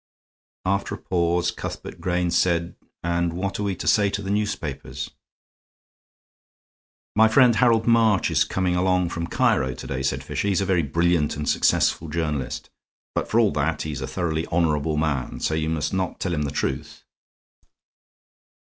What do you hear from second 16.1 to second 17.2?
tell him the truth."